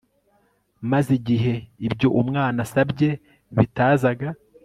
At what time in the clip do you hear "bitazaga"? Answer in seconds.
3.57-4.27